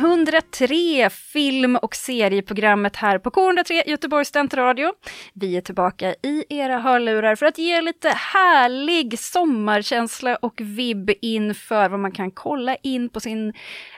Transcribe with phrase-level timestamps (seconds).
[0.00, 4.92] 103, film och serieprogrammet här på K103 Göteborgs studentradio.
[5.34, 11.88] Vi är tillbaka i era hörlurar för att ge lite härlig sommarkänsla och vibb inför
[11.88, 13.52] vad man kan kolla in på sin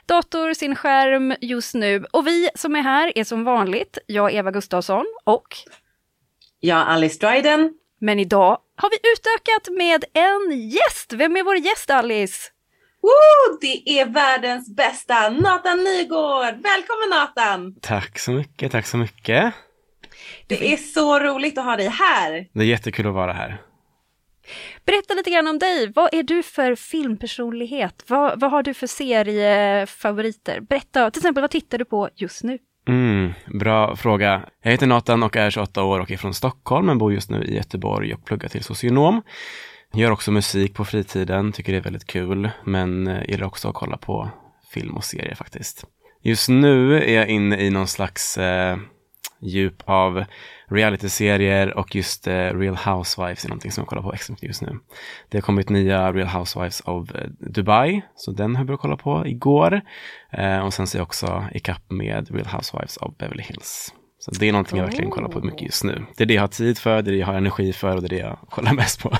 [0.06, 2.04] dator, sin skärm just nu.
[2.10, 5.48] Och vi som är här är som vanligt jag, Eva Gustavsson och...
[6.60, 7.74] Jag, Alice Dryden.
[8.00, 11.12] Men idag har vi utökat med en gäst.
[11.12, 12.51] Vem är vår gäst, Alice?
[13.02, 13.58] Woo!
[13.60, 16.54] Det är världens bästa Nathan Nygård!
[16.62, 17.74] Välkommen Nathan!
[17.80, 19.54] Tack så mycket, tack så mycket.
[20.46, 22.48] Det är så roligt att ha dig här.
[22.52, 23.62] Det är jättekul att vara här.
[24.86, 25.92] Berätta lite grann om dig.
[25.94, 28.04] Vad är du för filmpersonlighet?
[28.06, 30.60] Vad, vad har du för seriefavoriter?
[30.60, 32.58] Berätta, till exempel vad tittar du på just nu?
[32.88, 34.42] Mm, bra fråga.
[34.62, 37.44] Jag heter Nathan och är 28 år och är från Stockholm men bor just nu
[37.44, 39.22] i Göteborg och pluggar till socionom.
[39.94, 43.74] Gör också musik på fritiden, tycker det är väldigt kul, men eh, gillar också att
[43.74, 44.30] kolla på
[44.70, 45.84] film och serier faktiskt.
[46.22, 48.76] Just nu är jag inne i någon slags eh,
[49.40, 50.24] djup av
[50.68, 54.62] realityserier och just eh, Real Housewives är någonting som jag kollar på extra mycket just
[54.62, 54.78] nu.
[55.28, 58.96] Det har kommit nya Real Housewives of eh, Dubai, så den har jag börjat kolla
[58.96, 59.80] på igår.
[60.30, 63.94] Eh, och sen så är jag också ikapp med Real Housewives of Beverly Hills.
[64.24, 66.06] Så det är någonting jag verkligen kollar på mycket just nu.
[66.16, 68.02] Det är det jag har tid för, det är det jag har energi för och
[68.02, 69.12] det är det jag kollar mest på.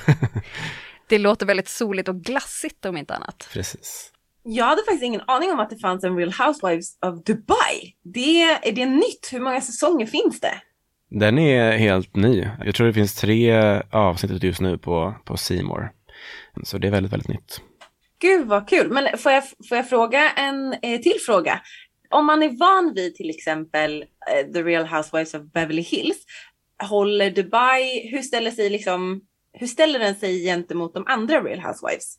[1.08, 3.48] Det låter väldigt soligt och glassigt om inte annat.
[3.52, 4.12] Precis.
[4.42, 7.94] Jag hade faktiskt ingen aning om att det fanns en Real Housewives of Dubai.
[8.02, 9.28] Det, är det nytt?
[9.32, 10.54] Hur många säsonger finns det?
[11.10, 12.48] Den är helt ny.
[12.64, 13.52] Jag tror det finns tre
[13.90, 15.88] avsnitt just nu på, på More.
[16.64, 17.60] Så det är väldigt, väldigt nytt.
[18.18, 18.90] Gud vad kul!
[18.90, 21.60] Men får jag, får jag fråga en eh, till fråga?
[22.12, 26.24] Om man är van vid till exempel eh, The Real Housewives of Beverly Hills,
[26.82, 29.20] håller Dubai, hur ställer sig liksom,
[29.52, 32.18] hur ställer den sig gentemot de andra Real Housewives?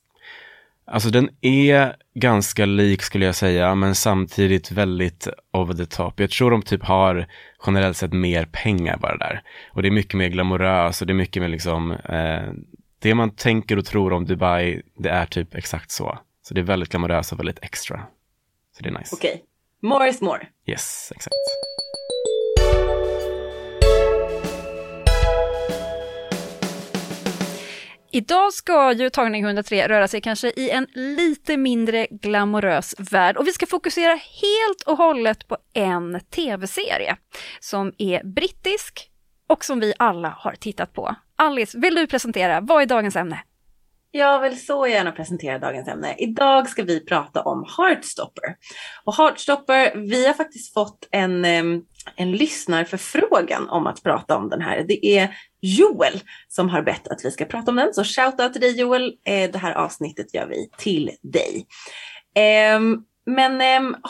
[0.85, 6.19] Alltså den är ganska lik skulle jag säga, men samtidigt väldigt over the top.
[6.19, 7.27] Jag tror de typ har
[7.65, 9.43] generellt sett mer pengar bara där.
[9.71, 12.53] Och det är mycket mer glamoröst och det är mycket mer liksom, eh,
[12.99, 16.17] det man tänker och tror om Dubai, det är typ exakt så.
[16.41, 18.03] Så det är väldigt glamoröst och väldigt extra.
[18.77, 19.15] Så det är nice.
[19.15, 19.43] Okej,
[19.83, 20.47] more is more.
[20.65, 21.35] Yes, exakt.
[28.15, 33.47] Idag ska ju tagning 103 röra sig kanske i en lite mindre glamorös värld och
[33.47, 37.15] vi ska fokusera helt och hållet på en tv-serie
[37.59, 39.09] som är brittisk
[39.49, 41.15] och som vi alla har tittat på.
[41.35, 43.39] Alice, vill du presentera, vad är dagens ämne?
[44.15, 46.15] Jag vill så gärna presentera dagens ämne.
[46.17, 48.55] Idag ska vi prata om Heartstopper.
[49.03, 51.45] Och Heartstopper, vi har faktiskt fått en,
[52.15, 54.85] en lyssnarförfrågan om att prata om den här.
[54.87, 57.93] Det är Joel som har bett att vi ska prata om den.
[57.93, 59.13] Så shoutout till dig Joel.
[59.25, 61.65] Eh, det här avsnittet gör vi till dig.
[63.25, 63.61] Men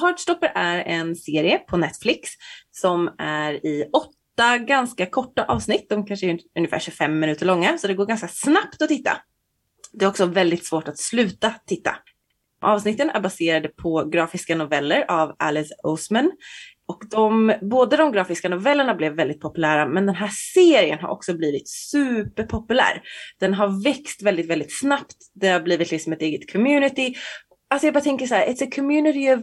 [0.01, 2.29] Heartstopper är en serie på Netflix
[2.71, 5.89] som är i åtta ganska korta avsnitt.
[5.89, 9.17] De kanske är ungefär 25 minuter långa, så det går ganska snabbt att titta.
[9.93, 11.95] Det är också väldigt svårt att sluta titta.
[12.61, 16.31] Avsnitten är baserade på grafiska noveller av Alice Oseman.
[16.85, 21.33] Och de, både de grafiska novellerna blev väldigt populära, men den här serien har också
[21.33, 23.01] blivit superpopulär.
[23.39, 25.15] Den har växt väldigt, väldigt snabbt.
[25.33, 27.13] Det har blivit liksom ett eget community.
[27.67, 29.39] Alltså jag bara tänker så här, it's a community of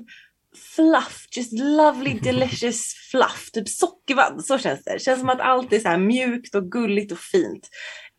[0.76, 4.92] fluff, just lovely delicious fluff, typ sockervadd, så känns det.
[4.92, 7.68] Det känns som att allt är så mjukt och gulligt och fint.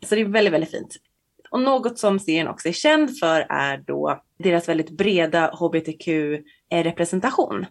[0.05, 0.97] Så det är väldigt, väldigt fint.
[1.51, 7.65] Och något som serien också är känd för är då deras väldigt breda hbtq-representation.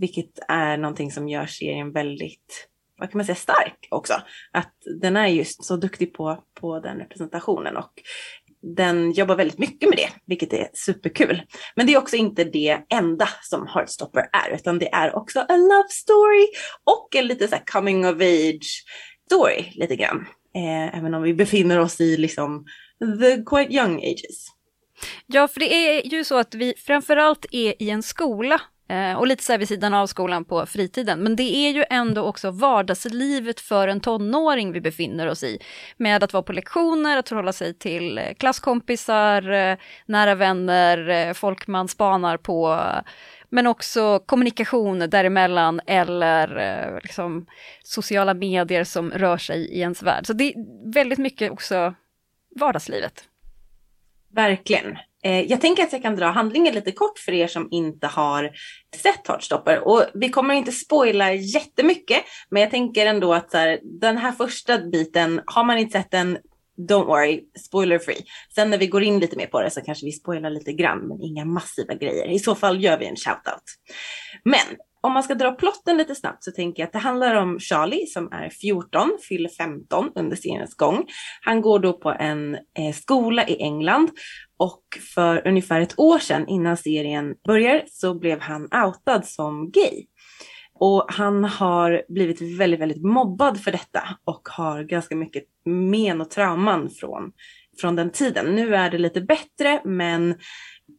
[0.00, 2.68] Vilket är någonting som gör serien väldigt,
[2.98, 4.14] vad kan man säga, stark också.
[4.52, 7.92] Att den är just så duktig på, på den representationen och
[8.76, 11.42] den jobbar väldigt mycket med det, vilket är superkul.
[11.76, 15.56] Men det är också inte det enda som Heartstopper är, utan det är också a
[15.56, 16.46] love story
[16.84, 18.84] och en lite så här coming of age
[19.26, 20.26] story lite grann.
[20.54, 22.64] Eh, även om vi befinner oss i liksom
[23.00, 24.54] the quite young ages.
[25.26, 29.26] Ja, för det är ju så att vi framförallt är i en skola eh, och
[29.26, 31.20] lite så här vid sidan av skolan på fritiden.
[31.20, 35.58] Men det är ju ändå också vardagslivet för en tonåring vi befinner oss i.
[35.96, 39.76] Med att vara på lektioner, att förhålla sig till eh, klasskompisar, eh,
[40.06, 42.80] nära vänner, folk man spanar på.
[43.48, 47.46] Men också kommunikation däremellan eller liksom,
[47.82, 50.26] sociala medier som rör sig i ens värld.
[50.26, 51.94] Så det är väldigt mycket också
[52.54, 53.24] vardagslivet.
[54.34, 54.98] Verkligen.
[55.24, 58.50] Eh, jag tänker att jag kan dra handlingen lite kort för er som inte har
[58.96, 59.88] sett Heartstopper.
[59.88, 64.32] Och vi kommer inte spoila jättemycket, men jag tänker ändå att så här, den här
[64.32, 66.38] första biten, har man inte sett den,
[66.88, 68.24] don't worry, spoiler free.
[68.54, 71.08] Sen när vi går in lite mer på det så kanske vi spoilar lite grann,
[71.08, 72.30] men inga massiva grejer.
[72.30, 73.64] I så fall gör vi en shoutout.
[74.44, 77.58] Men om man ska dra plotten lite snabbt så tänker jag att det handlar om
[77.58, 81.04] Charlie som är 14, fyller 15 under seriens gång.
[81.40, 84.10] Han går då på en eh, skola i England
[84.58, 84.82] och
[85.14, 90.06] för ungefär ett år sedan innan serien börjar så blev han outad som gay.
[90.78, 96.30] Och han har blivit väldigt, väldigt mobbad för detta och har ganska mycket men och
[96.30, 97.32] trauman från,
[97.80, 98.54] från den tiden.
[98.54, 100.34] Nu är det lite bättre men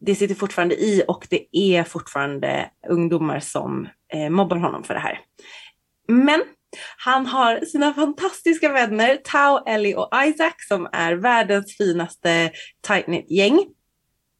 [0.00, 5.00] det sitter fortfarande i och det är fortfarande ungdomar som eh, mobbar honom för det
[5.00, 5.20] här.
[6.08, 6.42] Men
[6.96, 12.50] han har sina fantastiska vänner Tao, Ellie och Isaac som är världens finaste
[12.82, 13.58] tight gäng.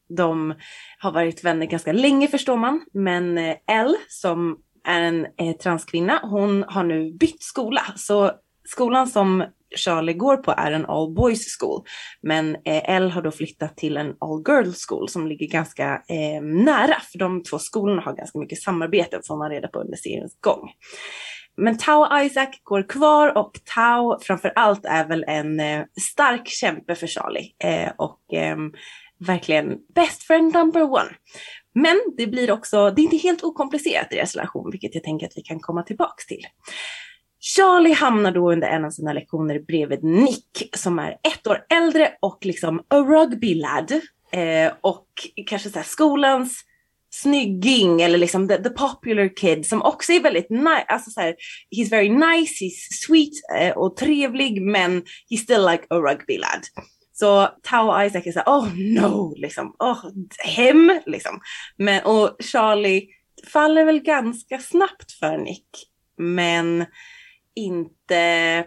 [0.09, 0.55] De
[0.99, 6.21] har varit vänner ganska länge förstår man, men eh, Elle som är en eh, transkvinna,
[6.23, 7.83] hon har nu bytt skola.
[7.97, 8.33] Så
[8.65, 9.45] skolan som
[9.77, 11.85] Charlie går på är en all boys school.
[12.23, 16.43] Men eh, Elle har då flyttat till en all girls school som ligger ganska eh,
[16.43, 17.01] nära.
[17.13, 20.71] För de två skolorna har ganska mycket samarbete får man reda på under seriens gång.
[21.57, 26.49] Men Tao och Isaac går kvar och Tao framför allt är väl en eh, stark
[26.49, 27.55] kämpe för Charlie.
[27.65, 28.73] Eh, och ehm,
[29.19, 31.11] verkligen best friend number one.
[31.75, 35.27] Men det blir också, det är inte helt okomplicerat i deras relation, vilket jag tänker
[35.27, 36.43] att vi kan komma tillbaks till.
[37.55, 42.13] Charlie hamnar då under en av sina lektioner bredvid Nick som är ett år äldre
[42.21, 43.93] och liksom a rugby lad.
[44.33, 45.07] Eh, och
[45.47, 46.65] kanske så här skolans
[47.11, 51.35] snygging eller liksom the, the, popular kid som också är väldigt nice, alltså så här,
[51.77, 56.63] he's very nice, he's sweet eh, och trevlig men he's still like a rugby lad.
[57.13, 60.05] Så Tao och Isaac är såhär, oh no, liksom, oh,
[60.39, 61.41] hem, liksom.
[61.77, 63.09] Men, och Charlie
[63.53, 65.69] faller väl ganska snabbt för Nick,
[66.19, 66.87] men
[67.57, 68.65] inte,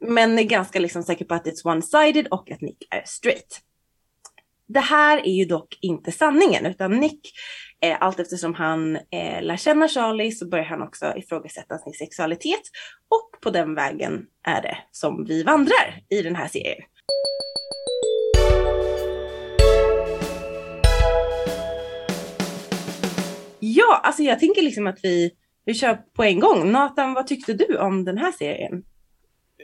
[0.00, 3.60] men är ganska liksom säker på att it's one-sided och att Nick är straight.
[4.66, 7.20] Det här är ju dock inte sanningen utan Nick,
[7.82, 12.62] eh, allt eftersom han eh, lär känna Charlie så börjar han också ifrågasätta sin sexualitet
[13.08, 16.82] och på den vägen är det som vi vandrar i den här serien.
[23.60, 25.32] Ja, alltså jag tänker liksom att vi
[25.68, 26.72] vi kör på en gång.
[26.72, 28.82] Nathan, vad tyckte du om den här serien?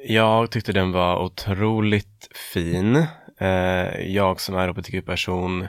[0.06, 2.96] Jag tyckte den var otroligt fin.
[3.40, 5.68] Eh, jag som är hbtq-person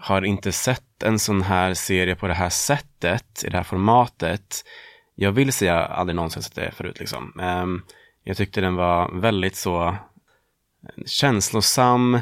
[0.00, 4.64] har inte sett en sån här serie på det här sättet, i det här formatet.
[5.14, 7.40] Jag vill säga aldrig någonsin sett det förut liksom.
[7.40, 7.82] Ehm,
[8.24, 9.94] jag tyckte den var väldigt så eh,
[11.06, 12.14] känslosam,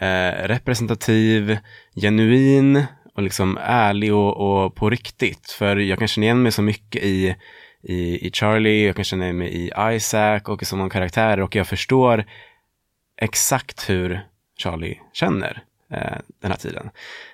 [0.00, 1.58] eh, representativ,
[1.94, 2.84] genuin
[3.16, 5.50] och liksom ärlig och, och, på riktigt.
[5.50, 7.36] För jag kan känna igen mig så mycket i,
[7.82, 11.40] i, i Charlie, jag kan känna igen mig i Isaac och i så många karaktärer
[11.40, 12.24] och jag förstår
[13.16, 14.26] exakt hur
[14.58, 15.62] Charlie känner
[15.92, 16.90] Eh, den här tiden.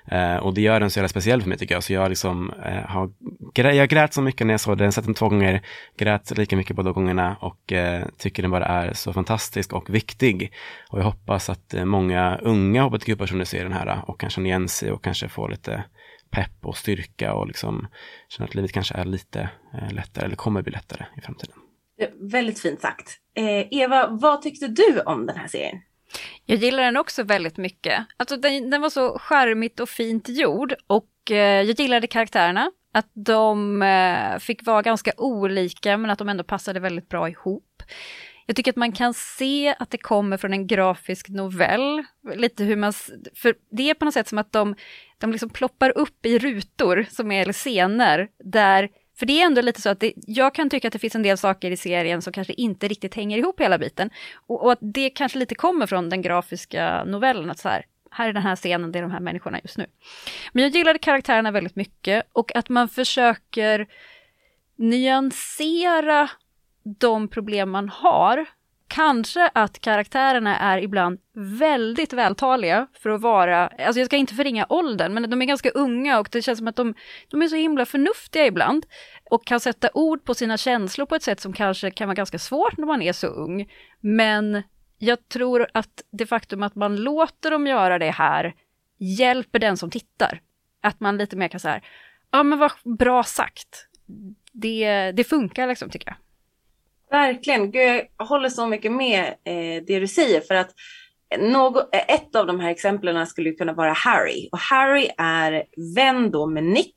[0.07, 1.83] Eh, och det gör den så jävla speciell för mig tycker jag.
[1.83, 3.11] Så jag liksom eh, har
[3.55, 5.63] jag grät så mycket när jag såg den, sett den två gånger,
[5.97, 10.53] grät lika mycket båda gångerna och eh, tycker den bara är så fantastisk och viktig.
[10.91, 14.47] Och jag hoppas att eh, många unga hbtq-personer ser den här eh, och kan känna
[14.47, 15.85] igen sig och kanske får lite
[16.31, 17.87] pepp och styrka och liksom
[18.29, 21.57] känna att livet kanske är lite eh, lättare eller kommer bli lättare i framtiden.
[22.01, 23.17] Eh, väldigt fint sagt.
[23.35, 25.81] Eh, Eva, vad tyckte du om den här serien?
[26.47, 28.07] Jag gillar den också väldigt mycket.
[28.17, 32.71] Alltså den, den var så charmigt och fint gjord och eh, jag gillade karaktärerna.
[32.93, 37.83] Att de eh, fick vara ganska olika men att de ändå passade väldigt bra ihop.
[38.47, 42.05] Jag tycker att man kan se att det kommer från en grafisk novell.
[42.35, 42.93] Lite hur man,
[43.35, 44.75] för det är på något sätt som att de,
[45.19, 48.89] de liksom ploppar upp i rutor som är scener där
[49.19, 51.23] för det är ändå lite så att det, jag kan tycka att det finns en
[51.23, 54.11] del saker i serien som kanske inte riktigt hänger ihop hela biten.
[54.47, 58.29] Och, och att det kanske lite kommer från den grafiska novellen, att så här, här
[58.29, 59.87] är den här scenen, det är de här människorna just nu.
[60.53, 63.87] Men jag gillade karaktärerna väldigt mycket och att man försöker
[64.77, 66.31] nyansera
[66.83, 68.47] de problem man har
[68.89, 74.67] kanske att karaktärerna är ibland väldigt vältaliga för att vara, alltså jag ska inte förringa
[74.69, 76.95] åldern, men de är ganska unga och det känns som att de,
[77.29, 78.87] de är så himla förnuftiga ibland
[79.31, 82.39] och kan sätta ord på sina känslor på ett sätt som kanske kan vara ganska
[82.39, 83.71] svårt när man är så ung.
[84.01, 84.63] Men
[84.99, 88.55] jag tror att det faktum att man låter dem göra det här
[88.99, 90.41] hjälper den som tittar.
[90.81, 91.81] Att man lite mer kan säga,
[92.31, 93.89] ja men vad bra sagt.
[94.53, 96.17] Det, det funkar liksom tycker jag.
[97.11, 100.71] Verkligen, Gud, jag håller så mycket med eh, det du säger för att
[101.39, 106.31] något, eh, ett av de här exemplen skulle kunna vara Harry och Harry är vän
[106.31, 106.95] då med Nick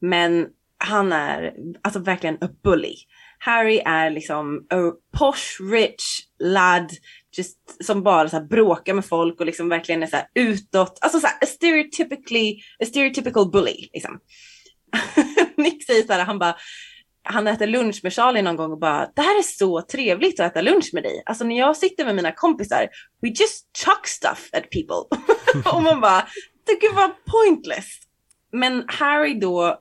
[0.00, 0.46] men
[0.78, 2.94] han är alltså verkligen a bully.
[3.38, 6.90] Harry är liksom a posh rich lad
[7.36, 10.98] just, som bara så här bråkar med folk och liksom verkligen är så här utåt,
[11.00, 14.20] alltså så här, a stereotypically, a stereotypical bully liksom.
[15.56, 16.56] Nick säger så här, han bara,
[17.28, 20.52] han äter lunch med Charlie någon gång och bara, det här är så trevligt att
[20.52, 21.22] äta lunch med dig.
[21.26, 22.88] Alltså när jag sitter med mina kompisar,
[23.22, 25.18] we just chuck stuff at people.
[25.72, 26.28] och man bara,
[26.66, 27.86] det kan vara pointless.
[28.52, 29.80] Men Harry då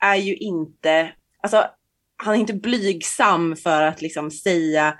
[0.00, 1.64] är ju inte, alltså
[2.16, 4.94] han är inte blygsam för att liksom säga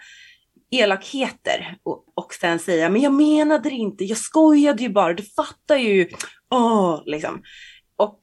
[0.70, 5.22] elakheter och, och sen säga, men jag menade det inte, jag skojade ju bara, du
[5.22, 6.08] fattar ju,
[6.50, 7.42] åh, liksom.
[7.96, 8.20] Och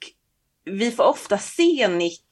[0.66, 2.28] vi får ofta se Nick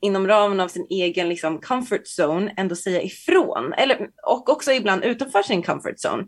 [0.00, 3.72] inom ramen av sin egen liksom, comfort zone ändå säga ifrån.
[3.72, 6.26] Eller, och också ibland utanför sin comfort zone.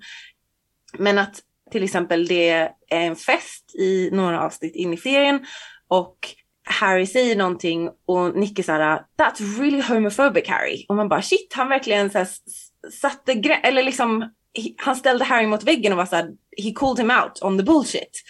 [0.98, 5.46] Men att till exempel det är en fest i några avsnitt in i serien
[5.88, 6.16] och
[6.64, 10.86] Harry säger någonting och Nick är såhär, that's really homophobic Harry.
[10.88, 12.28] Och man bara shit, han verkligen såhär
[13.00, 14.30] satte eller liksom
[14.76, 16.30] han ställde Harry mot väggen och var såhär,
[16.62, 18.22] he called him out on the bullshit.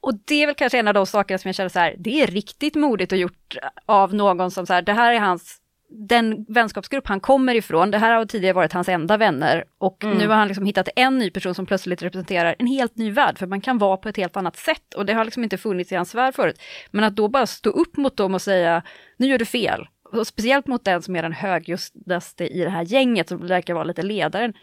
[0.00, 2.22] Och det är väl kanske en av de sakerna som jag känner så här, det
[2.22, 3.56] är riktigt modigt och gjort
[3.86, 5.56] av någon som så här, det här är hans,
[5.90, 10.18] den vänskapsgrupp han kommer ifrån, det här har tidigare varit hans enda vänner och mm.
[10.18, 13.38] nu har han liksom hittat en ny person som plötsligt representerar en helt ny värld,
[13.38, 15.92] för man kan vara på ett helt annat sätt och det har liksom inte funnits
[15.92, 16.60] i hans värld förut.
[16.90, 18.82] Men att då bara stå upp mot dem och säga,
[19.16, 22.82] nu gör du fel, och speciellt mot den som är den högljuddaste i det här
[22.82, 24.54] gänget, som verkar vara lite ledaren,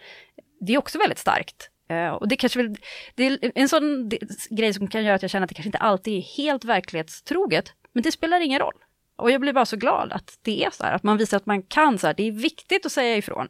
[0.60, 1.70] det är också väldigt starkt.
[1.92, 2.78] Uh, och det kanske väl,
[3.16, 4.10] det är en sån
[4.50, 7.74] grej som kan göra att jag känner att det kanske inte alltid är helt verklighetstroget,
[7.94, 8.76] men det spelar ingen roll.
[9.16, 11.46] Och jag blir bara så glad att det är så här, att man visar att
[11.46, 13.48] man kan så här, det är viktigt att säga ifrån.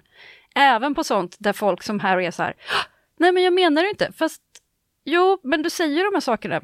[0.55, 2.53] Även på sånt där folk som Harry är så här,
[3.17, 4.41] nej men jag menar det inte, fast
[5.03, 6.61] jo, men du säger de här sakerna,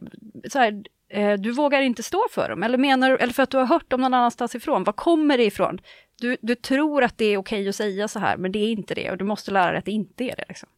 [0.50, 3.58] så här, eh, du vågar inte stå för dem, eller menar eller för att du
[3.58, 5.82] har hört dem någon annanstans ifrån, var kommer det ifrån?
[6.20, 8.96] Du, du tror att det är okej att säga så här, men det är inte
[8.96, 10.46] det, och du måste lära dig att det inte är det.
[10.48, 10.70] Liksom.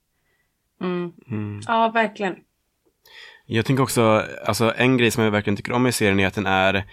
[0.81, 1.11] Mm.
[1.31, 1.61] Mm.
[1.67, 2.35] Ja, verkligen.
[3.45, 6.33] Jag tänker också, alltså en grej som jag verkligen tycker om i serien är att
[6.33, 6.85] den är,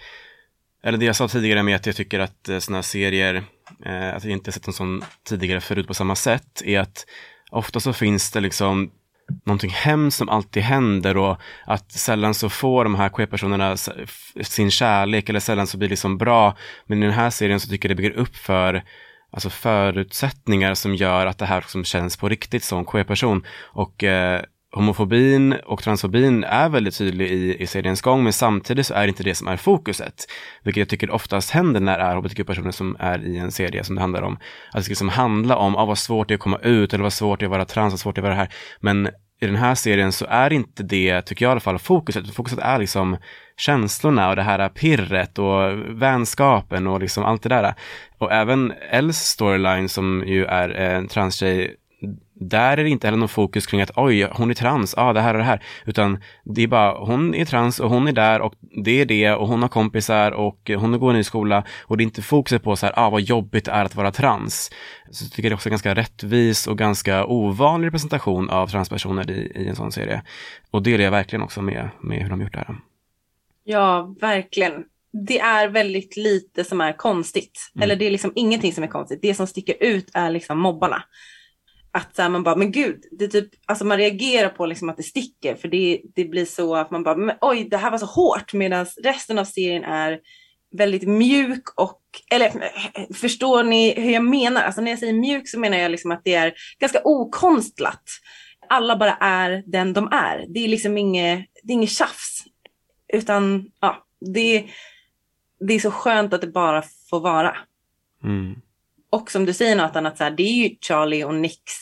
[0.83, 3.43] eller det jag sa tidigare med att jag tycker att eh, sådana här serier,
[3.85, 7.05] eh, att jag inte sett en sån tidigare förut på samma sätt, är att
[7.51, 8.91] ofta så finns det liksom
[9.45, 13.77] någonting hemskt som alltid händer och att sällan så får de här queer-personerna
[14.41, 16.57] sin kärlek eller sällan så blir det liksom bra.
[16.85, 18.83] Men i den här serien så tycker jag det bygger upp för
[19.31, 23.45] alltså förutsättningar som gör att det här som känns på riktigt som queer-person.
[23.73, 24.41] Och eh,
[24.75, 29.07] homofobin och transfobin är väldigt tydlig i, i seriens gång, men samtidigt så är det
[29.07, 30.25] inte det som är fokuset.
[30.63, 33.95] Vilket jag tycker oftast händer när det är hbtq-personer som är i en serie som
[33.95, 34.33] det handlar om.
[34.33, 37.03] Att det ska liksom handla om ah, vad svårt det är att komma ut, eller
[37.03, 38.53] vad svårt det är att vara trans, vad svårt det är att vara det här.
[38.79, 39.09] Men
[39.41, 42.35] i den här serien så är inte det, tycker jag i alla fall, fokuset.
[42.35, 43.17] Fokuset är liksom
[43.57, 45.71] känslorna och det här pirret och
[46.01, 47.73] vänskapen och liksom allt det där.
[48.17, 51.75] Och även Els storyline som ju är en transtjej
[52.41, 55.21] där är det inte heller någon fokus kring att oj, hon är trans, ah, det
[55.21, 58.41] här och det här, utan det är bara hon är trans och hon är där
[58.41, 61.97] och det är det och hon har kompisar och hon går i ny skola och
[61.97, 64.71] det är inte fokuset på så här, ah vad jobbigt det är att vara trans.
[65.11, 69.51] Så jag tycker det är också ganska rättvis och ganska ovanlig representation av transpersoner i,
[69.55, 70.21] i en sån serie.
[70.71, 72.75] Och det är det verkligen också med, med hur de gjort det här.
[73.63, 74.83] Ja, verkligen.
[75.27, 77.71] Det är väldigt lite som är konstigt.
[77.75, 77.83] Mm.
[77.83, 79.19] Eller det är liksom ingenting som är konstigt.
[79.21, 81.03] Det som sticker ut är liksom mobbarna
[81.91, 84.97] att så här, man bara, men gud, det typ, alltså man reagerar på liksom att
[84.97, 87.97] det sticker för det, det blir så att man bara, men, oj, det här var
[87.97, 90.19] så hårt medan resten av serien är
[90.77, 92.51] väldigt mjuk och, eller
[93.13, 94.61] förstår ni hur jag menar?
[94.61, 98.03] Alltså när jag säger mjuk så menar jag liksom att det är ganska okonstlat.
[98.69, 100.45] Alla bara är den de är.
[100.47, 102.43] Det är liksom inget, det är inget tjafs.
[103.13, 104.65] Utan ja, det,
[105.67, 107.57] det är så skönt att det bara får vara.
[108.23, 108.61] Mm.
[109.11, 111.73] Och som du säger Nathan, att så här, det är ju Charlie och Nicks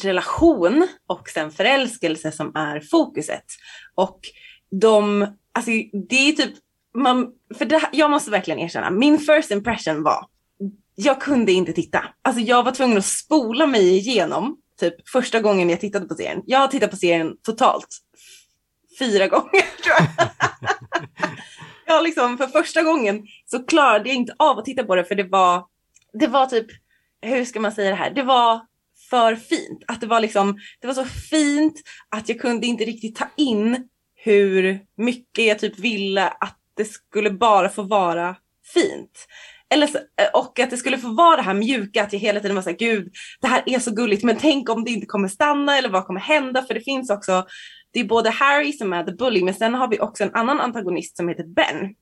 [0.00, 3.44] relation och sen förälskelse som är fokuset.
[3.94, 4.20] Och
[4.80, 5.70] de, alltså
[6.08, 6.54] det är typ,
[6.94, 10.26] man, för det, jag måste verkligen erkänna, min first impression var
[10.94, 12.04] jag kunde inte titta.
[12.22, 16.42] Alltså jag var tvungen att spola mig igenom typ första gången jag tittade på serien.
[16.46, 17.98] Jag har tittat på serien totalt
[18.98, 20.28] fyra gånger tror jag.
[21.86, 25.14] ja, liksom för första gången så klarade jag inte av att titta på det för
[25.14, 25.64] det var,
[26.20, 26.66] det var typ,
[27.22, 28.60] hur ska man säga det här, det var
[29.10, 29.84] för fint.
[29.88, 33.88] Att det var liksom, det var så fint att jag kunde inte riktigt ta in
[34.14, 38.36] hur mycket jag typ ville att det skulle bara få vara
[38.74, 39.26] fint.
[39.70, 42.40] Eller så, eh, och att det skulle få vara det här mjuka, att jag hela
[42.40, 45.28] tiden var såhär, gud, det här är så gulligt, men tänk om det inte kommer
[45.28, 46.62] stanna eller vad kommer hända?
[46.62, 47.46] För det finns också,
[47.92, 50.60] det är både Harry som är the bully, men sen har vi också en annan
[50.60, 51.94] antagonist som heter Ben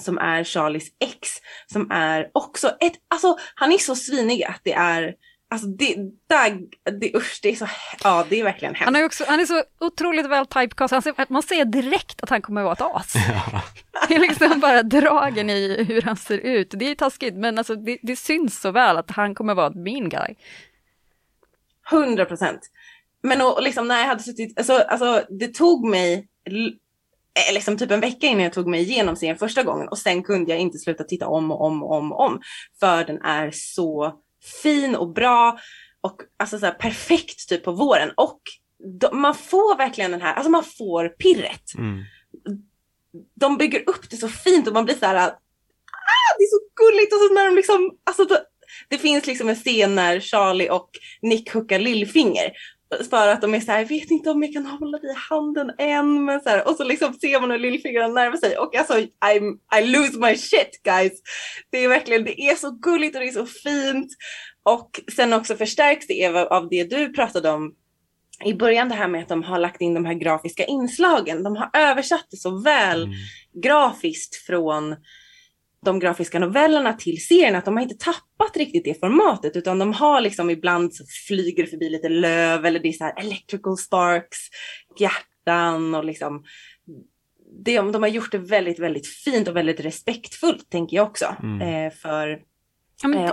[0.00, 1.28] som är Charlies ex,
[1.66, 5.14] som är också ett, alltså han är så svinig att det är
[5.52, 6.60] Alltså det, där,
[7.00, 7.68] det, usch, det är så,
[8.04, 8.84] ja det är verkligen hemskt.
[8.84, 12.60] Han är, också, han är så otroligt väl typecast, man ser direkt att han kommer
[12.60, 13.14] att vara ett as.
[13.14, 13.62] Ja.
[14.08, 16.70] Det är liksom bara dragen i hur han ser ut.
[16.70, 19.66] Det är taskigt, men alltså det, det syns så väl att han kommer att vara
[19.66, 20.34] ett mean guy.
[21.92, 22.60] 100 procent.
[23.22, 26.28] Men och, liksom när jag hade suttit, alltså, alltså det tog mig
[27.52, 30.50] liksom typ en vecka innan jag tog mig igenom serien första gången och sen kunde
[30.50, 32.40] jag inte sluta titta om och om och om, om
[32.80, 34.20] för den är så
[34.62, 35.58] fin och bra
[36.00, 38.40] och alltså så perfekt typ på våren och
[39.00, 41.74] de, man får verkligen den här, alltså man får pirret.
[41.78, 42.04] Mm.
[43.34, 45.36] De bygger upp det så fint och man blir så här, ah,
[46.38, 48.26] det är så gulligt och så när de liksom, alltså
[48.88, 50.90] det finns liksom en scen när Charlie och
[51.22, 52.52] Nick hookar lillfinger
[53.10, 55.14] för att de är så här, jag vet inte om jag kan hålla dig i
[55.30, 58.76] handen än, men så här, och så liksom ser man hur lillfingrarna närmar sig och
[58.76, 61.12] alltså I'm, I lose my shit guys.
[61.70, 64.08] Det är verkligen, det är så gulligt och det är så fint
[64.62, 67.74] och sen också förstärks det Eva av det du pratade om
[68.44, 71.42] i början det här med att de har lagt in de här grafiska inslagen.
[71.42, 73.14] De har översatt det så väl mm.
[73.62, 74.96] grafiskt från
[75.84, 79.92] de grafiska novellerna till serien att de har inte tappat riktigt det formatet utan de
[79.92, 84.38] har liksom ibland så flyger förbi lite löv eller det är så här electrical sparks,
[84.98, 86.44] hjärtan och liksom
[87.64, 91.86] det, de har gjort det väldigt, väldigt fint och väldigt respektfullt tänker jag också mm.
[91.86, 92.30] eh, för
[93.14, 93.30] eh,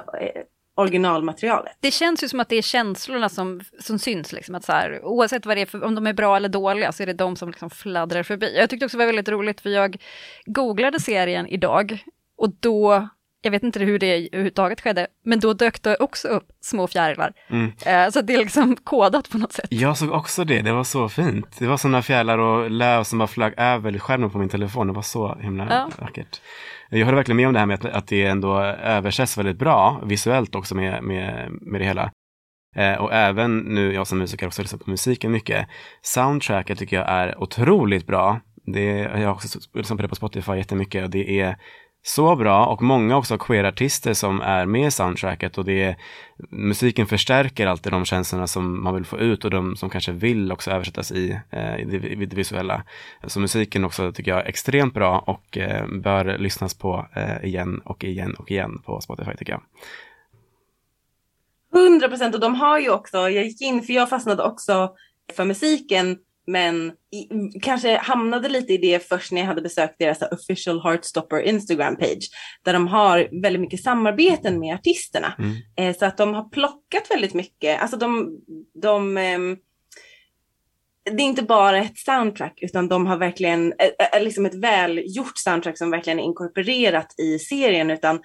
[0.76, 1.78] originalmaterialet.
[1.80, 5.06] Det känns ju som att det är känslorna som, som syns, liksom, att så här,
[5.06, 7.36] oavsett vad det är för, om de är bra eller dåliga så är det de
[7.36, 8.58] som liksom fladdrar förbi.
[8.58, 9.98] Jag tyckte också det var väldigt roligt för jag
[10.46, 12.04] googlade serien idag
[12.38, 13.08] och då,
[13.42, 17.34] jag vet inte hur det överhuvudtaget skedde, men då dök det också upp små fjärilar.
[17.50, 17.72] Mm.
[17.86, 19.68] Eh, så det är liksom kodat på något sätt.
[19.70, 21.60] Jag såg också det, det var så fint.
[21.60, 24.94] Det var sådana fjärilar och löv som bara flög över skärmen på min telefon, det
[24.94, 25.90] var så himla ja.
[26.00, 26.42] vackert.
[26.90, 30.02] Jag håller verkligen med om det här med att, att det ändå översätts väldigt bra
[30.06, 32.12] visuellt också med, med, med det hela.
[32.76, 35.68] Eh, och även nu, jag som musiker också lyssnar på musiken mycket.
[36.02, 38.40] Soundtracket tycker jag är otroligt bra.
[38.66, 41.58] Det, jag har också lyssnat på det på Spotify jättemycket och det är
[42.08, 45.96] så bra och många också queerartister som är med i soundtracket och det är,
[46.50, 50.52] musiken förstärker alltid de känslorna som man vill få ut och de som kanske vill
[50.52, 52.84] också översättas i, eh, i, det, i det visuella.
[53.28, 57.82] Så musiken också tycker jag är extremt bra och eh, bör lyssnas på eh, igen
[57.86, 59.62] och igen och igen på Spotify tycker jag.
[61.84, 64.92] 100 procent och de har ju också, jag gick in för jag fastnade också
[65.36, 66.18] för musiken
[66.48, 67.28] men i,
[67.62, 72.30] kanske hamnade lite i det först när jag hade besökt deras official Heartstopper Instagram page.
[72.64, 75.34] Där de har väldigt mycket samarbeten med artisterna.
[75.40, 75.56] Mm.
[75.78, 77.82] Eh, så att de har plockat väldigt mycket.
[77.82, 78.40] Alltså de,
[78.82, 79.40] de eh,
[81.12, 83.74] det är inte bara ett soundtrack utan de har verkligen,
[84.14, 88.20] eh, liksom ett välgjort soundtrack som verkligen är inkorporerat i serien utan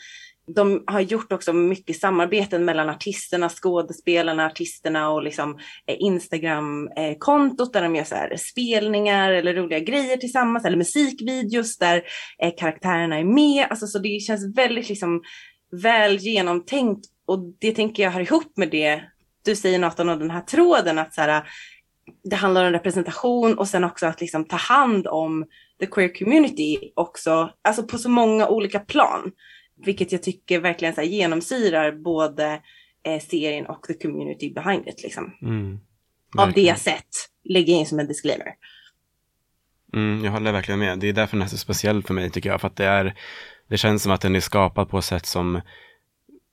[0.54, 7.82] de har gjort också mycket samarbeten mellan artisterna, skådespelarna, artisterna och liksom eh, Instagram-kontot där
[7.82, 12.02] de gör så här spelningar eller roliga grejer tillsammans eller musikvideos där
[12.42, 13.66] eh, karaktärerna är med.
[13.70, 15.22] Alltså, så det känns väldigt liksom
[15.82, 19.02] väl genomtänkt och det tänker jag hör ihop med det
[19.44, 21.42] du säger Nathan och den här tråden att så här,
[22.24, 25.44] det handlar om representation och sen också att liksom ta hand om
[25.80, 29.32] the queer community också, alltså på så många olika plan.
[29.84, 32.60] Vilket jag tycker verkligen så här genomsyrar både
[33.06, 35.02] eh, serien och the community behind it.
[35.02, 35.32] Liksom.
[35.42, 35.80] Mm,
[36.38, 37.08] Av det jag sett,
[37.44, 38.54] lägger in som en disclaimer.
[39.94, 40.98] Mm, jag håller verkligen med.
[40.98, 42.60] Det är därför den är så speciell för mig tycker jag.
[42.60, 43.14] För att det, är,
[43.68, 45.60] det känns som att den är skapad på ett sätt som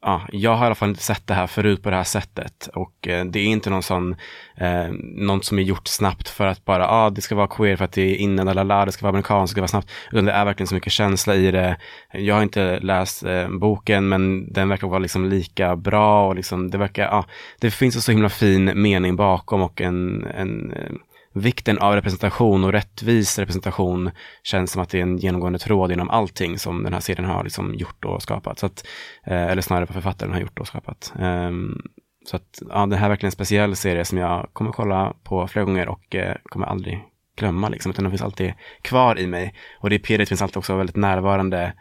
[0.02, 2.70] ja, jag har i alla fall inte sett det här förut på det här sättet
[2.74, 4.16] och eh, det är inte någon sån,
[4.58, 7.86] eh, något som är gjort snabbt för att bara, ah, det ska vara queer för
[7.86, 10.32] att det är innan, lalala, det ska vara amerikanskt, det ska vara snabbt, utan det
[10.32, 11.78] är verkligen så mycket känsla i det.
[12.12, 16.70] Jag har inte läst eh, boken, men den verkar vara liksom lika bra och liksom,
[16.70, 17.26] det verkar, ja,
[17.60, 20.92] det finns en så himla fin mening bakom och en, en, eh,
[21.34, 24.12] vikten av representation och rättvis representation
[24.44, 27.44] känns som att det är en genomgående tråd inom allting som den här serien har
[27.44, 28.60] liksom gjort och skapat.
[28.60, 28.88] Så att,
[29.24, 31.14] eh, eller snarare vad författaren har gjort och skapat.
[31.20, 31.82] Ehm,
[32.26, 35.48] så att ja, det här är verkligen en speciell serie som jag kommer kolla på
[35.48, 37.04] flera gånger och eh, kommer aldrig
[37.38, 39.56] glömma liksom, utan den finns alltid kvar i mig.
[39.80, 41.74] Och det pirret finns alltid också väldigt närvarande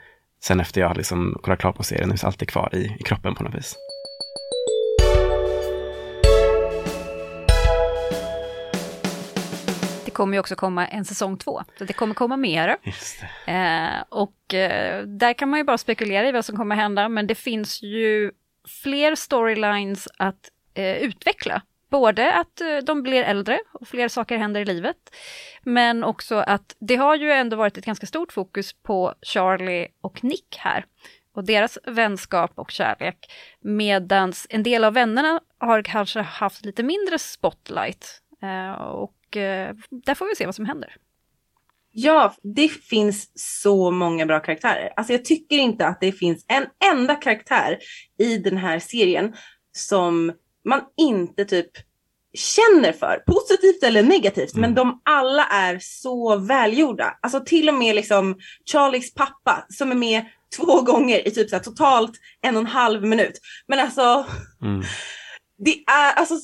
[0.43, 3.35] sen efter jag liksom kollat klart på serien, den finns alltid kvar i, i kroppen
[3.35, 3.77] på något vis.
[10.19, 12.77] Kommer ju också komma en säsong två, så det kommer komma mer.
[13.47, 17.27] Eh, och eh, där kan man ju bara spekulera i vad som kommer hända, men
[17.27, 18.33] det finns ju
[18.83, 21.63] fler storylines att eh, utveckla.
[21.91, 24.97] Både att eh, de blir äldre och fler saker händer i livet,
[25.63, 30.25] men också att det har ju ändå varit ett ganska stort fokus på Charlie och
[30.25, 30.85] Nick här
[31.35, 33.19] och deras vänskap och kärlek,
[33.61, 38.23] medan en del av vännerna har kanske haft lite mindre spotlight.
[38.43, 38.73] Eh,
[39.29, 40.97] och eh, där får vi se vad som händer.
[41.93, 44.93] Ja, det finns så många bra karaktärer.
[44.97, 47.79] Alltså jag tycker inte att det finns en enda karaktär
[48.19, 49.35] i den här serien
[49.73, 50.33] som
[50.65, 51.71] man inte typ
[52.35, 54.61] känner för, positivt eller negativt, mm.
[54.61, 57.19] men de alla är så välgjorda.
[57.23, 58.39] Alltså till och med liksom
[58.73, 60.25] Charlies pappa som är med
[60.57, 63.41] två gånger i typ så här, totalt en och en halv minut.
[63.67, 64.27] Men alltså,
[64.63, 64.83] mm.
[65.59, 66.35] det är alltså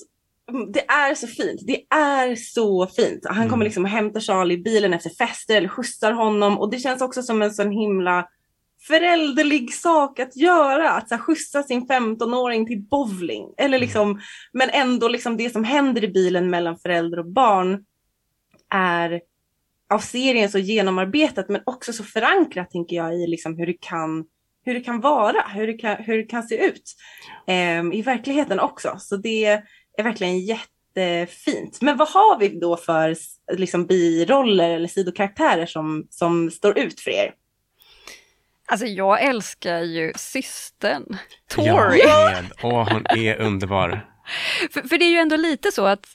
[0.73, 1.61] det är så fint.
[1.67, 3.27] Det är så fint.
[3.27, 3.65] Han kommer mm.
[3.65, 7.23] liksom och hämtar Charlie i bilen efter fester eller skjutsar honom och det känns också
[7.23, 8.29] som en sån himla
[8.87, 10.91] förälderlig sak att göra.
[10.91, 13.55] Att så här, skjutsa sin 15-åring till bowling.
[13.59, 13.81] Eller mm.
[13.81, 14.21] liksom,
[14.53, 17.85] men ändå liksom det som händer i bilen mellan förälder och barn
[18.75, 19.21] är
[19.91, 24.25] av serien så genomarbetat men också så förankrat tänker jag i liksom hur det kan
[24.65, 26.83] hur det kan vara, hur det kan, hur det kan se ut
[27.47, 28.97] eh, i verkligheten också.
[28.99, 29.45] Så det
[29.99, 31.79] är verkligen jättefint.
[31.81, 33.17] Men vad har vi då för
[33.53, 37.35] liksom, biroller eller sidokaraktärer som, som står ut för er?
[38.67, 41.17] Alltså jag älskar ju systern,
[41.49, 42.01] Tori.
[42.05, 44.07] Ja, Åh, hon är underbar.
[44.73, 46.07] för, för det är ju ändå lite så att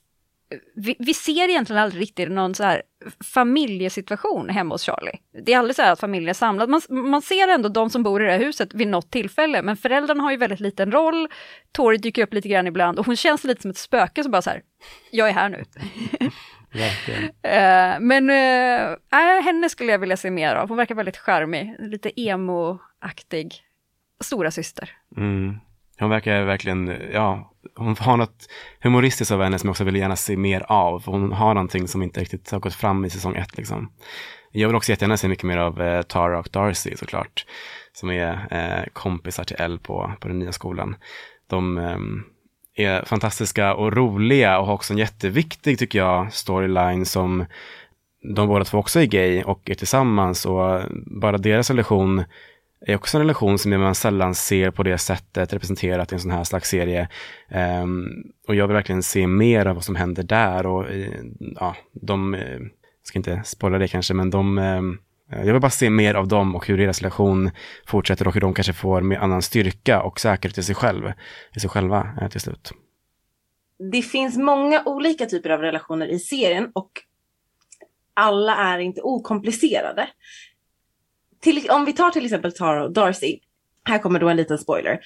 [0.75, 2.81] vi, vi, ser egentligen aldrig riktigt någon så här
[3.33, 5.19] familjesituation hemma hos Charlie.
[5.45, 6.69] Det är aldrig så att familjen är samlad.
[6.69, 9.77] Man, man ser ändå de som bor i det här huset vid något tillfälle, men
[9.77, 11.27] föräldrarna har ju väldigt liten roll.
[11.71, 14.41] Tori dyker upp lite grann ibland och hon känns lite som ett spöke som bara
[14.41, 14.62] så här,
[15.12, 15.57] jag är här nu.
[17.47, 20.67] uh, men uh, henne skulle jag vilja se mer av.
[20.67, 23.63] Hon verkar väldigt charmig, lite emo-aktig.
[24.21, 24.91] Stora syster.
[25.17, 25.59] Mm.
[25.99, 28.49] Hon verkar verkligen, ja, hon har något
[28.81, 30.99] humoristiskt av henne som jag också vill gärna se mer av.
[30.99, 33.91] för Hon har någonting som inte riktigt har gått fram i säsong ett liksom.
[34.51, 37.45] Jag vill också jättegärna se mycket mer av eh, Tara och Darcy såklart.
[37.93, 40.95] Som är eh, kompisar till Elle på, på den nya skolan.
[41.49, 41.97] De eh,
[42.88, 47.45] är fantastiska och roliga och har också en jätteviktig, tycker jag, storyline som
[48.35, 52.23] de båda två också är gay och är tillsammans och bara deras relation
[52.86, 56.32] är också en relation som man sällan ser på det sättet representerat i en sån
[56.32, 57.10] här slags serie.
[57.84, 61.76] Um, och jag vill verkligen se mer av vad som händer där och eh, ja,
[61.92, 62.70] de, jag
[63.04, 64.82] ska inte spoila det kanske, men de eh,
[65.32, 67.52] jag vill bara se mer av dem och hur deras relation
[67.88, 71.12] fortsätter och hur de kanske får mer annan styrka och säkerhet i sig själv,
[71.56, 72.72] i sig själva till slut.
[73.92, 76.92] Det finns många olika typer av relationer i serien och
[78.13, 80.08] alla är inte okomplicerade
[81.41, 83.39] till, om vi tar till exempel Tara och Darcy,
[83.84, 84.99] här kommer då en liten spoiler.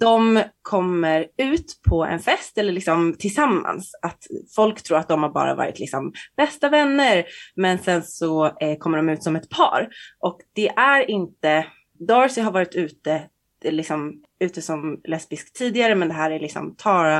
[0.00, 3.94] De kommer ut på en fest eller liksom tillsammans.
[4.02, 7.24] Att folk tror att de har bara varit liksom bästa vänner.
[7.54, 9.88] Men sen så eh, kommer de ut som ett par.
[10.18, 11.66] Och det är inte,
[12.08, 13.22] Darcy har varit ute,
[13.64, 17.18] eh, liksom, ute som lesbisk tidigare men det här är liksom Tara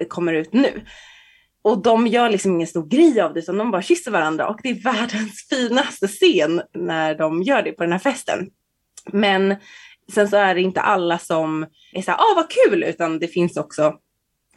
[0.00, 0.82] eh, kommer ut nu.
[1.64, 4.60] Och de gör liksom ingen stor grej av det utan de bara kysser varandra och
[4.62, 8.50] det är världens finaste scen när de gör det på den här festen.
[9.12, 9.56] Men
[10.12, 13.28] sen så är det inte alla som är så här, ah vad kul, utan det
[13.28, 13.94] finns också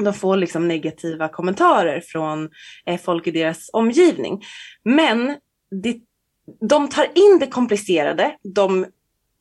[0.03, 2.49] de får liksom negativa kommentarer från
[2.85, 4.43] eh, folk i deras omgivning.
[4.83, 5.35] Men
[5.83, 5.97] det,
[6.69, 8.85] de tar in det komplicerade, de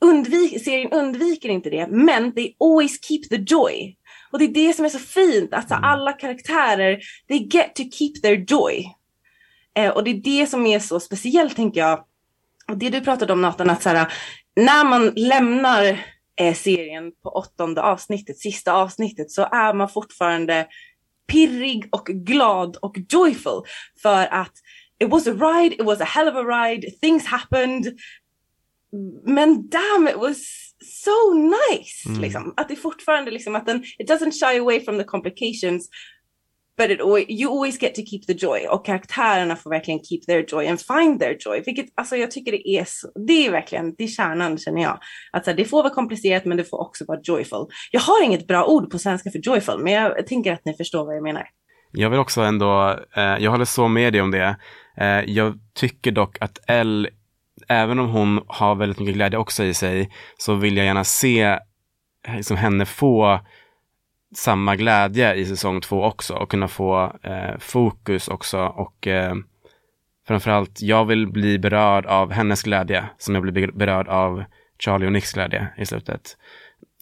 [0.01, 3.97] undvik, serien undviker inte det, men they always keep the joy.
[4.37, 5.85] Och det är det som är så fint, att mm.
[5.85, 8.95] alla karaktärer, they get to keep their joy.
[9.77, 12.05] Eh, och det är det som är så speciellt tänker jag.
[12.69, 14.13] Och det du pratade om Nathan, att så här,
[14.57, 16.01] när man lämnar
[16.41, 20.67] eh, serien på åttonde avsnittet, sista avsnittet, så är man fortfarande
[21.27, 23.63] pirrig och glad och joyful.
[24.03, 24.53] För att
[24.99, 27.99] it was a ride, it was a hell of a ride, things happened.
[29.25, 32.09] Men damn, it was so nice.
[32.09, 32.21] Mm.
[32.21, 32.55] Liksom.
[32.57, 35.89] Att det fortfarande liksom att den, it doesn't shy away from the complications.
[36.77, 40.45] but it, you always get to keep the joy och karaktärerna får verkligen keep their
[40.49, 41.63] joy and find their joy.
[41.67, 44.99] Vilket alltså jag tycker det är så, det är verkligen, det är kärnan känner jag.
[45.33, 47.67] Att här, det får vara komplicerat men det får också vara joyful.
[47.91, 51.07] Jag har inget bra ord på svenska för joyful men jag tänker att ni förstår
[51.07, 51.49] vad jag menar.
[51.93, 54.57] Jag vill också ändå, eh, jag håller så med dig om det.
[54.97, 57.09] Eh, jag tycker dock att Elle,
[57.69, 61.59] även om hon har väldigt mycket glädje också i sig, så vill jag gärna se
[62.35, 63.41] liksom, henne få
[64.35, 69.35] samma glädje i säsong två också och kunna få eh, fokus också och eh,
[70.27, 74.45] framförallt jag vill bli berörd av hennes glädje som jag blir berörd av
[74.79, 76.37] Charlie och Nicks glädje i slutet.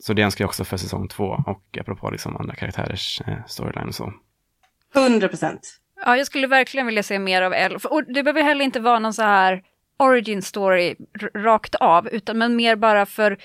[0.03, 3.89] Så det önskar jag också för säsong två och apropå liksom andra karaktärers eh, storyline
[3.89, 4.13] och så.
[4.95, 5.81] 100 procent.
[6.05, 7.79] Ja, jag skulle verkligen vilja se mer av Elle.
[7.91, 9.63] Och det behöver heller inte vara någon så här
[10.05, 10.97] origin story
[11.35, 13.39] rakt av, utan men mer bara för,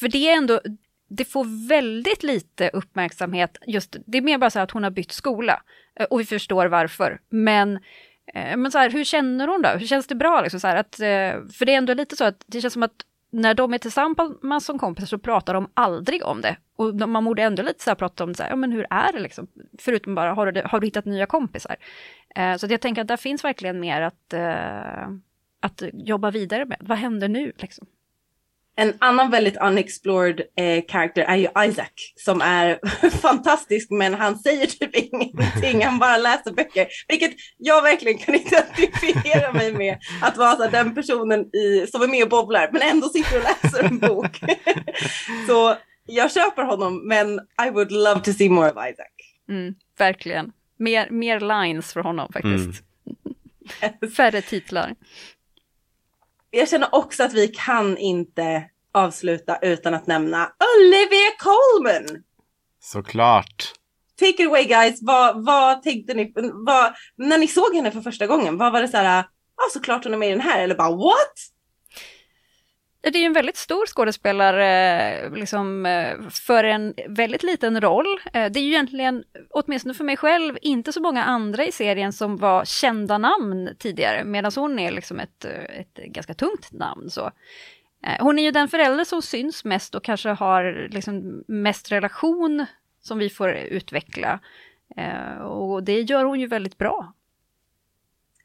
[0.00, 0.60] för det är ändå,
[1.08, 5.12] det får väldigt lite uppmärksamhet, just, det är mer bara så att hon har bytt
[5.12, 5.62] skola.
[6.00, 7.20] Eh, och vi förstår varför.
[7.28, 7.76] Men,
[8.34, 9.68] eh, men så här, hur känner hon då?
[9.68, 10.40] Hur känns det bra?
[10.40, 12.82] Liksom, så här, att, eh, för det är ändå lite så att det känns som
[12.82, 16.56] att när de är tillsammans som kompisar så pratar de aldrig om det.
[16.76, 18.86] Och man borde ändå lite så här prata om det, så här, ja men hur
[18.90, 19.46] är det liksom?
[19.78, 21.76] Förutom bara, har du, har du hittat nya kompisar?
[22.36, 25.08] Eh, så jag tänker att där finns verkligen mer att, eh,
[25.64, 26.78] att jobba vidare med.
[26.80, 27.86] Vad händer nu liksom?
[28.76, 32.78] En annan väldigt unexplored eh, karaktär är ju Isaac som är
[33.10, 36.88] fantastisk men han säger typ ingenting, han bara läser böcker.
[37.08, 42.08] Vilket jag verkligen kan identifiera mig med, att vara så den personen i, som är
[42.08, 44.40] med och bobblar men ändå sitter och läser en bok.
[45.46, 49.14] så jag köper honom men I would love to see more of Isaac.
[49.48, 50.52] Mm, verkligen.
[50.78, 52.82] Mer, mer lines för honom faktiskt.
[52.82, 54.10] Mm.
[54.16, 54.94] Färre titlar
[56.54, 62.22] jag känner också att vi kan inte avsluta utan att nämna Olivia Colman.
[62.80, 63.72] Såklart.
[64.18, 66.32] Take it away guys, vad, vad tänkte ni,
[66.66, 69.20] vad, när ni såg henne för första gången, vad var det så här, ja
[69.66, 71.53] ah, såklart hon är med i den här, eller bara what?
[73.12, 78.20] Det är ju en väldigt stor skådespelare liksom, eh, för en väldigt liten roll.
[78.32, 82.12] Eh, det är ju egentligen, åtminstone för mig själv, inte så många andra i serien
[82.12, 87.10] som var kända namn tidigare, medan hon är liksom ett, eh, ett ganska tungt namn.
[87.10, 87.30] Så.
[88.20, 92.66] Hon är ju den förälder som syns mest och kanske har liksom mest relation
[93.00, 94.40] som vi får utveckla.
[95.42, 97.12] Och det gör hon ju väldigt bra.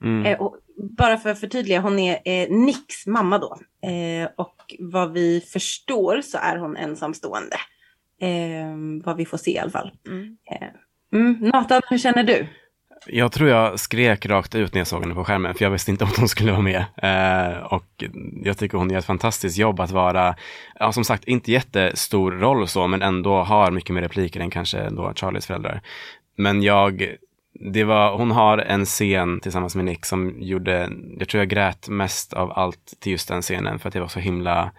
[0.02, 0.40] Mm.
[0.40, 0.58] och
[0.98, 3.58] bara för att förtydliga, hon är eh, Nicks mamma då.
[3.90, 7.58] Eh, och vad vi förstår så är hon ensamstående.
[8.22, 9.92] Eh, vad vi får se i alla fall.
[10.08, 10.38] Mm.
[10.52, 11.50] Eh, mm.
[11.54, 12.48] Nathan, hur känner du?
[13.08, 15.92] Jag tror jag skrek rakt ut när jag såg henne på skärmen, för jag visste
[15.92, 16.86] inte om hon skulle vara med.
[16.98, 18.04] Eh, och
[18.44, 20.36] jag tycker hon gör ett fantastiskt jobb att vara,
[20.76, 24.90] ja, som sagt, inte jättestor roll så, men ändå har mycket mer repliker än kanske
[24.90, 25.82] då Charlies föräldrar.
[26.38, 27.16] Men jag
[27.60, 31.90] det var, hon har en scen tillsammans med Nick som gjorde, jag tror jag grät
[31.90, 34.72] mest av allt till just den scenen för att det var så himla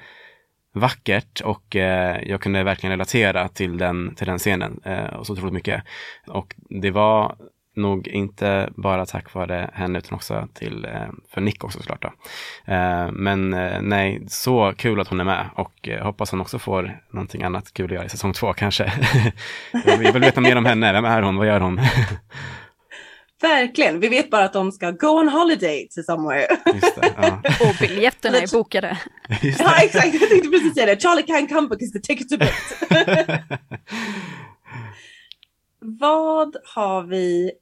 [0.72, 5.32] vackert och eh, jag kunde verkligen relatera till den, till den scenen eh, och så
[5.32, 5.82] otroligt mycket.
[6.26, 7.36] Och det var
[7.76, 12.02] nog inte bara tack vare henne utan också till, eh, för Nick också såklart.
[12.02, 12.12] Då.
[12.72, 16.58] Eh, men eh, nej, så kul att hon är med och eh, hoppas hon också
[16.58, 18.92] får någonting annat kul att göra i säsong två kanske.
[19.86, 21.80] jag vill veta mer om henne, vem är hon, vad gör hon?
[23.40, 26.46] Verkligen, vi vet bara att de ska go on holiday to somewhere.
[26.64, 27.42] Det, ja.
[27.60, 28.98] Och biljetterna är bokade.
[29.42, 31.02] Ja exakt, jag tänkte precis säga det.
[31.02, 33.38] Charlie can't come because the tickets are booked.
[36.00, 37.52] Vad har vi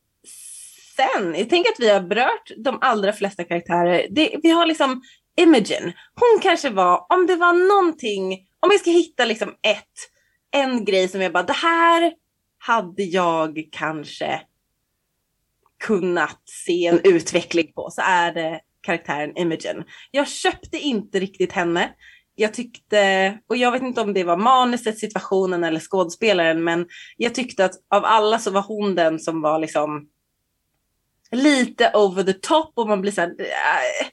[0.96, 1.34] sen?
[1.34, 4.06] Jag tänker att vi har berört de allra flesta karaktärer.
[4.10, 5.02] Det, vi har liksom
[5.36, 5.92] Imogen.
[6.14, 9.84] Hon kanske var, om det var någonting, om vi ska hitta liksom ett,
[10.50, 12.12] en grej som jag bara, det här
[12.58, 14.40] hade jag kanske
[15.78, 19.84] kunnat se en utveckling på så är det karaktären Imogen.
[20.10, 21.90] Jag köpte inte riktigt henne.
[22.34, 26.86] Jag tyckte, och jag vet inte om det var manuset, situationen eller skådespelaren, men
[27.16, 30.08] jag tyckte att av alla så var hon den som var liksom
[31.30, 34.06] lite over the top och man blir så här, äh,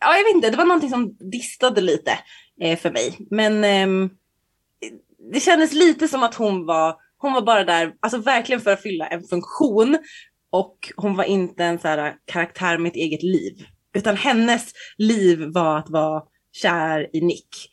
[0.00, 2.18] ja jag vet inte, det var någonting som distade lite
[2.60, 3.26] eh, för mig.
[3.30, 4.10] Men eh,
[5.32, 8.82] det kändes lite som att hon var, hon var bara där, alltså verkligen för att
[8.82, 9.98] fylla en funktion.
[10.50, 13.66] Och hon var inte en så här karaktär med ett eget liv.
[13.94, 17.70] Utan hennes liv var att vara kär i Nick.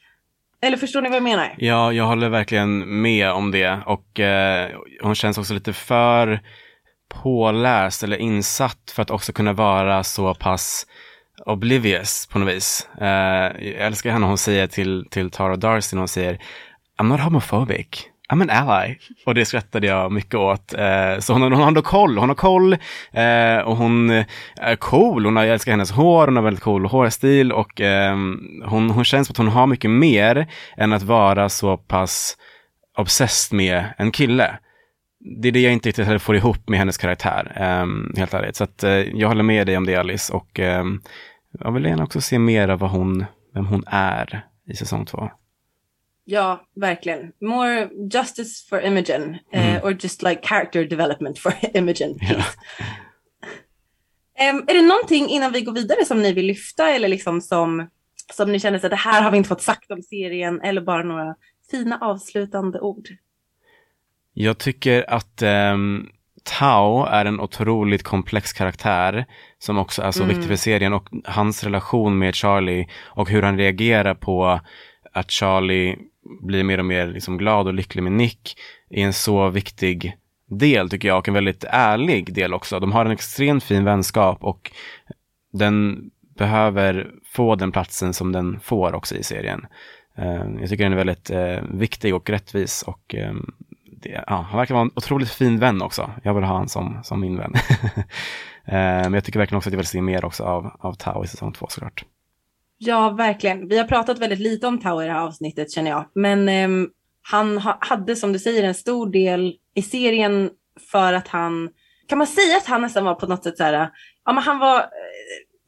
[0.62, 1.56] Eller förstår ni vad jag menar?
[1.58, 3.80] Ja, jag håller verkligen med om det.
[3.86, 6.40] Och eh, hon känns också lite för
[7.10, 10.88] påläst eller insatt för att också kunna vara så pass
[11.46, 12.90] oblivious på något vis.
[13.02, 16.42] Eh, jag älskar henne hon säger till, till Tara Darcy, hon säger
[16.98, 18.10] I'm not homophobic.
[18.34, 18.96] I'm an ally.
[19.26, 20.74] Och det skrattade jag mycket åt.
[20.74, 22.74] Eh, så hon, hon har ändå koll, hon har koll
[23.12, 25.26] eh, och hon eh, är cool.
[25.26, 28.16] Hon har, jag älskar hennes hår, hon har väldigt cool hårstil och eh,
[28.66, 32.38] hon, hon känns som att hon har mycket mer än att vara så pass
[32.98, 34.58] obsessed med en kille.
[35.42, 38.56] Det är det jag inte riktigt får ihop med hennes karaktär, eh, helt ärligt.
[38.56, 40.84] Så att, eh, jag håller med dig om det Alice och eh,
[41.60, 45.30] jag vill gärna också se mer av vad hon, vem hon är i säsong två.
[46.28, 47.32] Ja, verkligen.
[47.42, 49.38] More justice for Imogen.
[49.52, 49.76] Eh, mm.
[49.76, 52.20] Uh, or just like character development for Imogen.
[52.22, 52.44] Ja.
[54.50, 57.90] Um, är det någonting innan vi går vidare som ni vill lyfta eller liksom som,
[58.34, 61.04] som ni känner att det här har vi inte fått sagt om serien eller bara
[61.04, 61.36] några
[61.72, 63.08] fina avslutande ord?
[64.34, 66.10] Jag tycker att um,
[66.44, 69.26] Tao är en otroligt komplex karaktär
[69.60, 70.36] som också är så mm.
[70.36, 74.60] viktig för serien och hans relation med Charlie och hur han reagerar på
[75.14, 75.98] att Charlie
[76.42, 78.58] blir mer och mer liksom glad och lycklig med Nick
[78.90, 80.18] är en så viktig
[80.50, 82.80] del tycker jag och en väldigt ärlig del också.
[82.80, 84.72] De har en extremt fin vänskap och
[85.54, 89.66] den behöver få den platsen som den får också i serien.
[90.18, 93.54] Eh, jag tycker den är väldigt eh, viktig och rättvis och ehm,
[94.02, 96.12] det, ja, han verkar vara en otroligt fin vän också.
[96.24, 97.54] Jag vill ha honom som, som min vän.
[98.68, 101.24] Eh, men jag tycker verkligen också att jag vill se mer också av, av Tao
[101.24, 102.06] i säsong två såklart.
[102.78, 103.68] Ja, verkligen.
[103.68, 106.06] Vi har pratat väldigt lite om Tao i det här avsnittet känner jag.
[106.16, 106.88] Men eh,
[107.22, 110.50] han ha, hade som du säger en stor del i serien
[110.92, 111.70] för att han,
[112.08, 113.90] kan man säga att han nästan var på något sätt så här,
[114.26, 114.86] ja men han var eh,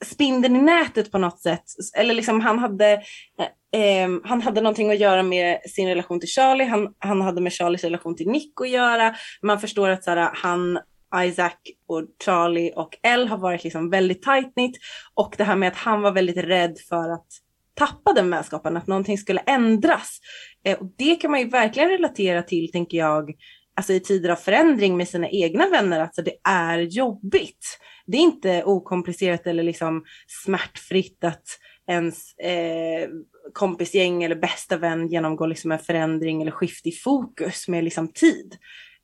[0.05, 1.63] spindeln i nätet på något sätt.
[1.97, 3.47] Eller liksom han hade, eh,
[3.81, 7.53] ehm, han hade någonting att göra med sin relation till Charlie, han, han hade med
[7.53, 9.15] Charlies relation till Nick att göra.
[9.41, 10.79] Man förstår att så här, han
[11.15, 14.77] Isaac och Charlie och Elle har varit liksom väldigt tight knit
[15.13, 17.27] och det här med att han var väldigt rädd för att
[17.73, 20.19] tappa den vänskapen, att någonting skulle ändras.
[20.63, 23.33] Eh, och det kan man ju verkligen relatera till, tänker jag,
[23.75, 27.79] alltså i tider av förändring med sina egna vänner, alltså det är jobbigt.
[28.05, 30.03] Det är inte okomplicerat eller liksom
[30.43, 31.43] smärtfritt att
[31.87, 33.09] ens eh,
[33.53, 38.55] kompisgäng eller bästa vän genomgår liksom en förändring eller skift i fokus med liksom tid.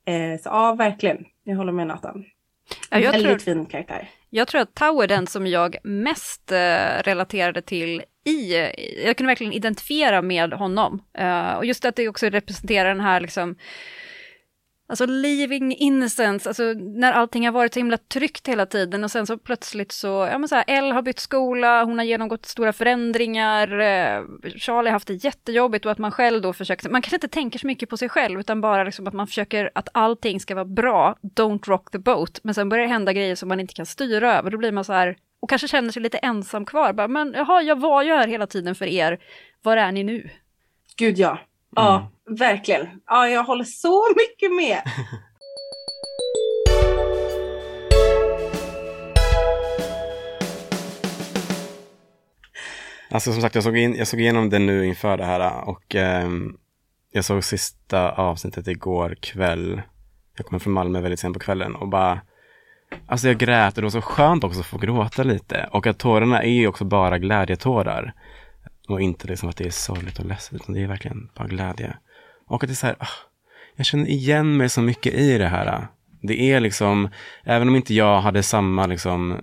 [0.06, 1.24] Eh, så ja, verkligen.
[1.44, 2.24] Jag håller med Nathan.
[2.90, 4.08] Ja, jag Väldigt tror, fin karaktär.
[4.30, 8.54] Jag tror att Tau är den som jag mest eh, relaterade till i,
[9.04, 11.02] jag kunde verkligen identifiera med honom.
[11.20, 13.56] Uh, och just att det också representerar den här liksom,
[14.86, 19.26] Alltså living innocence, alltså när allting har varit så himla tryggt hela tiden och sen
[19.26, 22.72] så plötsligt så, ja men så här, Elle har bytt skola, hon har genomgått stora
[22.72, 24.22] förändringar, eh,
[24.56, 27.58] Charlie har haft det jättejobbigt och att man själv då försöker, man kanske inte tänker
[27.58, 30.64] så mycket på sig själv utan bara liksom att man försöker att allting ska vara
[30.64, 33.86] bra, don't rock the boat, men sen börjar det hända grejer som man inte kan
[33.86, 37.08] styra över, då blir man så här, och kanske känner sig lite ensam kvar, bara,
[37.08, 39.18] men jaha, jag var ju här hela tiden för er,
[39.62, 40.30] var är ni nu?
[40.96, 41.38] Gud ja,
[41.76, 41.96] ja.
[41.96, 42.36] Mm.
[42.38, 42.86] Verkligen.
[43.06, 44.82] Ja, jag håller så mycket med.
[53.10, 55.94] Alltså som sagt, jag såg, in, jag såg igenom det nu inför det här och
[55.94, 56.28] eh,
[57.12, 59.82] jag såg sista avsnittet igår kväll.
[60.36, 62.20] Jag kommer från Malmö väldigt sent på kvällen och bara
[63.06, 65.98] Alltså jag grät och det var så skönt också att få gråta lite och att
[65.98, 68.14] tårarna är ju också bara glädjetårar.
[68.88, 71.96] Och inte liksom att det är sorgligt och ledset utan det är verkligen bara glädje.
[72.46, 73.08] Och att det är så här, ah,
[73.76, 75.86] jag känner igen mig så mycket i det här.
[76.22, 77.08] Det är liksom,
[77.44, 79.40] även om inte jag hade samma liksom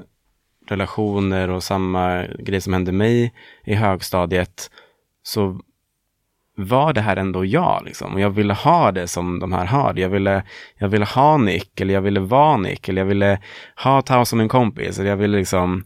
[0.68, 4.72] relationer och samma grej som hände mig i högstadiet,
[5.24, 5.62] så
[6.56, 7.82] var det här ändå jag.
[7.86, 8.14] Liksom.
[8.14, 9.94] Och jag ville ha det som de här har.
[9.96, 10.44] Jag ville,
[10.78, 13.40] jag ville ha Nick, eller jag ville vara Nick, eller jag ville
[13.84, 15.00] ha Tao som en kompis.
[15.00, 15.86] Eller jag ville liksom,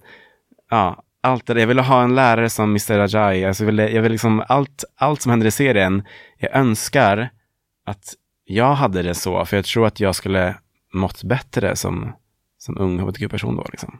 [0.69, 2.97] ja, allt det Jag ville ha en lärare som Mr.
[2.97, 3.45] Rajai.
[3.45, 6.03] Alltså jag ville, jag ville liksom allt, allt som händer i serien.
[6.37, 7.29] Jag önskar
[7.85, 8.13] att
[8.45, 10.55] jag hade det så, för jag tror att jag skulle
[10.93, 12.15] mått bättre som,
[12.57, 13.65] som ung hbtq-person då.
[13.71, 13.99] Liksom.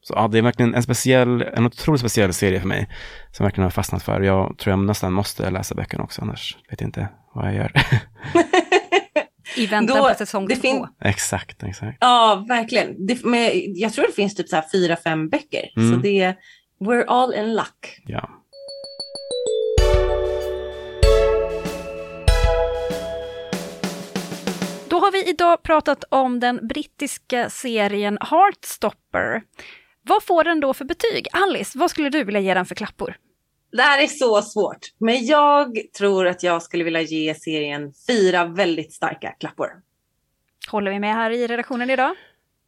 [0.00, 2.88] Så ja, det är verkligen en speciell, en otroligt speciell serie för mig,
[3.32, 4.20] som jag verkligen har fastnat för.
[4.20, 7.72] Jag tror jag nästan måste läsa böckerna också, annars vet jag inte vad jag gör.
[9.56, 10.88] I väntan Då, på säsong det två.
[11.00, 11.98] Exakt, exakt.
[12.00, 13.06] Ja, verkligen.
[13.06, 15.70] Det, men jag tror det finns typ så här fyra, fem böcker.
[15.76, 15.92] Mm.
[15.92, 16.34] Så det,
[16.80, 18.02] we're all in luck.
[18.06, 18.30] Ja.
[24.88, 29.42] Då har vi idag pratat om den brittiska serien Heartstopper.
[30.02, 31.26] Vad får den då för betyg?
[31.32, 33.16] Alice, vad skulle du vilja ge den för klappor?
[33.76, 38.44] Det här är så svårt, men jag tror att jag skulle vilja ge serien fyra
[38.44, 39.68] väldigt starka klappor.
[40.70, 42.14] Håller vi med här i redaktionen idag?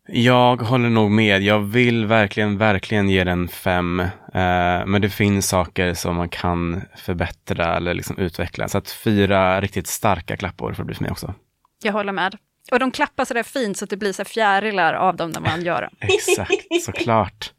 [0.09, 1.43] Jag håller nog med.
[1.43, 4.01] Jag vill verkligen, verkligen ge den fem.
[4.01, 8.69] Eh, men det finns saker som man kan förbättra eller liksom utveckla.
[8.69, 11.35] Så att fyra riktigt starka klappor får det bli för mig också.
[11.83, 12.37] Jag håller med.
[12.73, 15.41] Och de klappar så där fint så att det blir så fjärilar av dem när
[15.41, 15.95] man gör dem.
[16.01, 17.53] Exakt, såklart.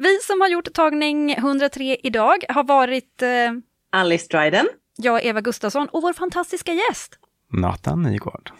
[0.00, 3.28] Vi som har gjort tagning 103 idag har varit eh,
[3.92, 4.68] Alice Dryden.
[4.96, 7.18] jag, Eva Gustafsson och vår fantastiska gäst.
[7.52, 8.50] Nathan Nygård.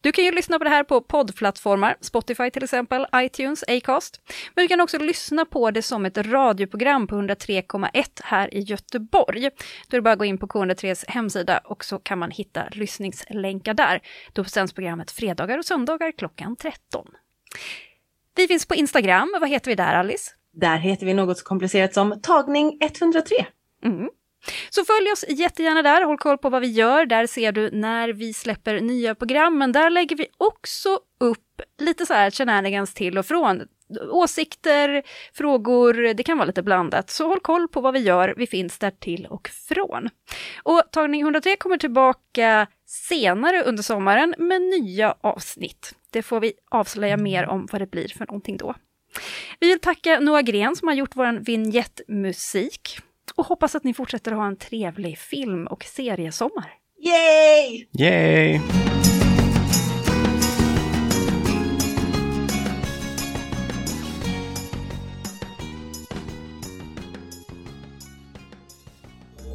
[0.00, 4.20] Du kan ju lyssna på det här på poddplattformar, Spotify till exempel, iTunes, Acast.
[4.54, 9.50] Men du kan också lyssna på det som ett radioprogram på 103,1 här i Göteborg.
[9.88, 12.68] Då är det bara att gå in på K103s hemsida och så kan man hitta
[12.70, 14.00] lyssningslänkar där.
[14.32, 17.06] Då sänds programmet fredagar och söndagar klockan 13.
[18.36, 20.30] Vi finns på Instagram, vad heter vi där Alice?
[20.52, 23.46] Där heter vi något så komplicerat som tagning 103.
[23.84, 24.08] Mm.
[24.70, 27.06] Så följ oss jättegärna där, håll koll på vad vi gör.
[27.06, 32.06] Där ser du när vi släpper nya program, men där lägger vi också upp lite
[32.06, 33.62] så här shenanigans till och från.
[34.10, 35.02] Åsikter,
[35.34, 37.10] frågor, det kan vara lite blandat.
[37.10, 40.08] Så håll koll på vad vi gör, vi finns där till och från.
[40.62, 45.94] Och tagning 103 kommer tillbaka senare under sommaren med nya avsnitt.
[46.12, 48.74] Det får vi avslöja mer om vad det blir för någonting då.
[49.60, 52.98] Vi vill tacka Noah Gren som har gjort vår vignettmusik
[53.34, 56.72] och hoppas att ni fortsätter ha en trevlig film och seriesommar.
[57.02, 57.86] Yay!
[57.98, 58.60] Yay!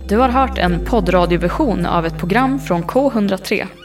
[0.10, 3.85] Du har hört en poddradioversion av ett program från K103.